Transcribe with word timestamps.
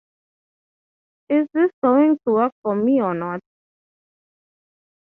Is 1.29 1.45
this 1.53 1.69
going 1.83 2.17
to 2.25 2.33
work 2.33 2.53
for 2.63 2.75
me 2.75 2.99
or 3.03 3.13
not? 3.13 3.39